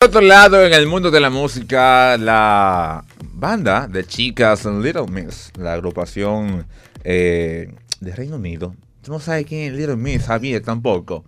[0.00, 5.52] Por otro lado, en el mundo de la música, la banda de chicas Little Miss,
[5.58, 6.66] la agrupación
[7.04, 8.74] eh, de Reino Unido.
[9.02, 11.22] Tú no sabes quién es Little Miss, Javier, tampoco.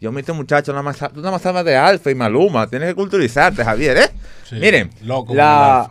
[0.00, 2.66] Yo me este muchacho, nada más, tú nada más sabes de Alfa y Maluma.
[2.66, 4.10] Tienes que culturizarte, Javier, ¿eh?
[4.42, 5.88] Sí, Miren, loco la,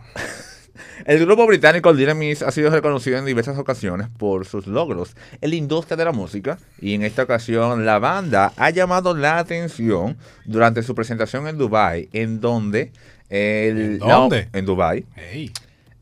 [1.10, 5.56] el grupo británico Miss ha sido reconocido en diversas ocasiones por sus logros en la
[5.56, 10.84] industria de la música y en esta ocasión la banda ha llamado la atención durante
[10.84, 12.92] su presentación en Dubai, en donde
[13.28, 14.48] el, ¿En dónde?
[14.52, 15.04] en Dubai.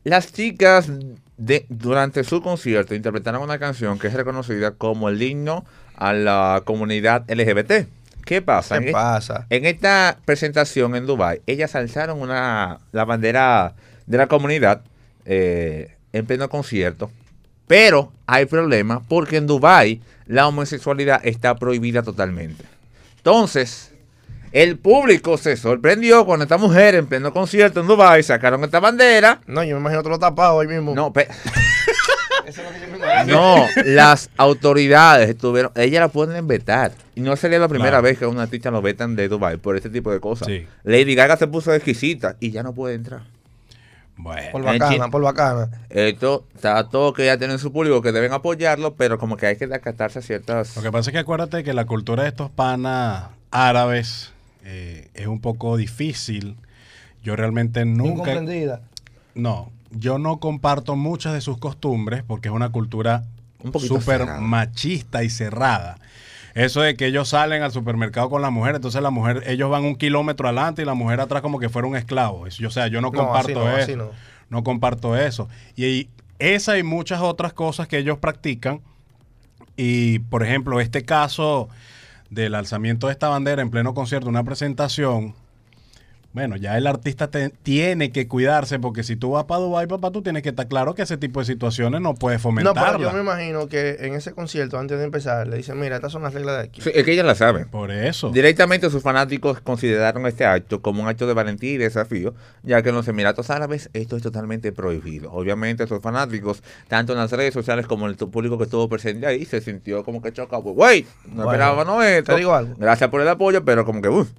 [0.03, 0.91] Las chicas
[1.37, 6.61] de, durante su concierto interpretaron una canción que es reconocida como el himno a la
[6.65, 7.87] comunidad LGBT.
[8.25, 8.77] ¿Qué pasa?
[8.77, 9.47] ¿Qué En- pasa?
[9.49, 13.73] en esta presentación en Dubai, ellas alzaron una, la bandera
[14.05, 14.81] de la comunidad
[15.31, 17.11] eh, en pleno concierto.
[17.67, 22.63] Pero hay problema porque en Dubai la homosexualidad está prohibida totalmente.
[23.17, 23.91] Entonces,
[24.51, 29.41] el público se sorprendió cuando esta mujer en pleno concierto en Dubai sacaron esta bandera.
[29.45, 30.95] No, yo me imagino otro tapado ahí mismo.
[30.95, 31.27] No, pe-
[32.47, 36.91] lo que no, las autoridades estuvieron, ella la pueden vetar.
[37.15, 38.03] Y no sería la primera Claro.
[38.03, 40.47] vez que a una artista lo vetan de Dubai por este tipo de cosas.
[40.47, 40.65] Sí.
[40.83, 43.21] Lady Gaga se puso exquisita y ya no puede entrar.
[44.19, 44.51] Bueno.
[44.51, 45.69] Por bacana, por bacana.
[45.89, 49.55] Esto está todo que ya tienen su público que deben apoyarlo, pero como que hay
[49.55, 50.75] que acatarse a ciertas.
[50.75, 54.33] Lo que pasa es que acuérdate que la cultura de estos panas árabes
[54.65, 56.57] eh, es un poco difícil.
[57.23, 58.41] Yo realmente nunca...
[59.35, 63.23] No, yo no comparto muchas de sus costumbres porque es una cultura
[63.63, 64.41] Un poquito súper cerrada.
[64.41, 65.97] machista y cerrada.
[66.55, 69.83] Eso de que ellos salen al supermercado con la mujer, entonces la mujer, ellos van
[69.85, 72.47] un kilómetro adelante y la mujer atrás como que fuera un esclavo.
[72.47, 73.83] Eso, o sea, yo no No, comparto así no, eso.
[73.83, 74.09] así no.
[74.49, 75.47] no comparto eso.
[75.75, 76.09] Y, y
[76.39, 78.81] esa y muchas otras cosas que ellos practican.
[79.77, 81.69] Y, por ejemplo, este caso
[82.29, 85.35] del alzamiento de esta bandera en pleno concierto, una presentación,
[86.31, 90.11] bueno, ya el artista te- tiene que cuidarse porque si tú vas para Dubái, papá,
[90.11, 92.97] tú tienes que estar claro que ese tipo de situaciones no puedes No, fomentarla.
[92.97, 96.11] pero yo me imagino que en ese concierto, antes de empezar, le dicen, mira, estas
[96.11, 96.81] son las reglas de aquí.
[96.81, 97.67] Sí, es que ellas la saben.
[97.69, 98.29] Por eso.
[98.29, 102.89] Directamente sus fanáticos consideraron este acto como un acto de valentía y desafío, ya que
[102.89, 105.31] en los Emiratos Árabes esto es totalmente prohibido.
[105.31, 109.25] Obviamente sus fanáticos, tanto en las redes sociales como en el público que estuvo presente
[109.25, 110.61] ahí, se sintió como que chocado.
[110.61, 112.33] Pues, güey, no Bueno, esperábamos esto.
[112.33, 112.75] te digo algo.
[112.77, 114.29] Gracias por el apoyo, pero como que, uff,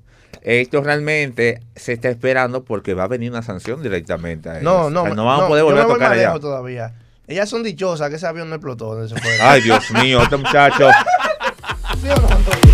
[0.42, 4.64] esto realmente se está esperando porque va a venir una sanción directamente a ellas.
[4.64, 6.38] No, no, o sea, no vamos no, a poder volver yo no a tocar allá.
[6.38, 6.94] todavía.
[7.26, 8.94] Ellas son dichosas que ese avión no explotó.
[8.94, 10.88] Donde se Ay, Dios mío, este muchacho.
[12.00, 12.69] ¿Sí o no?